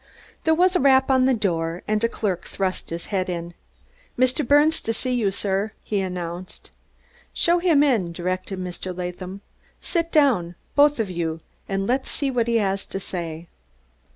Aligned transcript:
There 0.45 0.55
was 0.55 0.75
a 0.75 0.79
rap 0.79 1.11
on 1.11 1.25
the 1.25 1.33
door, 1.35 1.83
and 1.87 2.03
a 2.03 2.09
clerk 2.09 2.45
thrust 2.45 2.89
his 2.89 3.05
head 3.13 3.29
in. 3.29 3.53
"Mr. 4.17 4.43
Birnes 4.43 4.81
to 4.81 4.93
see 4.95 5.13
you, 5.13 5.29
sir," 5.29 5.73
he 5.83 6.01
announced. 6.01 6.71
"Show 7.33 7.59
him 7.59 7.83
in," 7.83 8.11
directed 8.11 8.57
Mr. 8.57 8.97
Latham. 8.97 9.41
"Sit 9.79 10.11
down, 10.11 10.55
both 10.73 10.99
of 10.99 11.11
you, 11.11 11.41
and 11.69 11.85
let's 11.85 12.09
see 12.09 12.31
what 12.31 12.47
he 12.47 12.55
has 12.55 12.83
to 12.87 12.99
say." 12.99 13.47